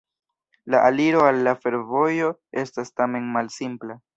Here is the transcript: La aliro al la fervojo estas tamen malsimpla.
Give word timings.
La 0.65 0.79
aliro 0.87 1.21
al 1.27 1.43
la 1.49 1.53
fervojo 1.65 2.33
estas 2.63 2.93
tamen 3.03 3.33
malsimpla. 3.37 4.05